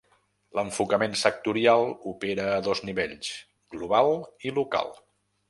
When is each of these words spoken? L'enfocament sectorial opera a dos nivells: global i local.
L'enfocament 0.59 1.11
sectorial 1.23 1.85
opera 2.13 2.47
a 2.55 2.65
dos 2.69 2.83
nivells: 2.89 3.31
global 3.77 4.13
i 4.49 4.57
local. 4.59 4.93